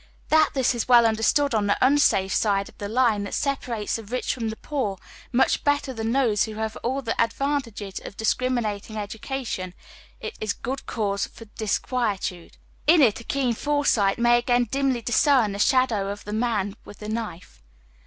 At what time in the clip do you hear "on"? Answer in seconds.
1.53-1.67